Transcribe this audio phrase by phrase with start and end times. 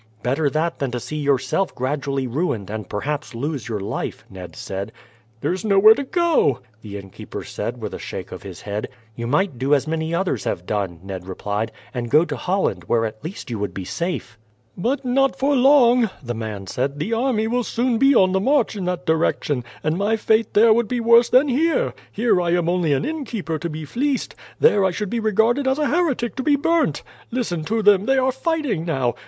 [0.23, 4.91] "Better that than to see yourself gradually ruined, and perhaps lose your life," Ned said.
[5.41, 8.89] "There is nowhere to go to," the innkeeper said with a shake of his head.
[9.15, 13.05] "You might do as many others have done," Ned replied, "and go to Holland, where
[13.05, 14.39] at least you would be safe."
[14.75, 16.97] "But not for long," the man said.
[16.97, 20.73] "The army will soon be on the march in that direction, and my fate there
[20.73, 21.93] would be worse than here.
[22.11, 25.77] Here I am only an innkeeper to be fleeced; there I should be regarded as
[25.77, 27.03] a heretic to be burnt.
[27.29, 28.07] Listen to them.
[28.07, 29.13] They are fighting now.